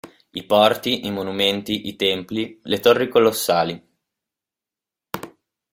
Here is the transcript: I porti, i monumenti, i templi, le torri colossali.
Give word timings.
I 0.31 0.45
porti, 0.47 1.05
i 1.05 1.11
monumenti, 1.11 1.87
i 1.89 1.95
templi, 1.95 2.59
le 2.63 2.79
torri 2.79 3.07
colossali. 3.07 3.79